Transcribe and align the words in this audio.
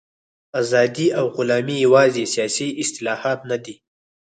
ازادي 0.61 1.07
او 1.19 1.25
غلامي 1.35 1.77
یوازې 1.85 2.23
سیاسي 2.33 2.67
اصطلاحات 2.83 3.39
نه 3.49 3.57
دي. 3.63 3.75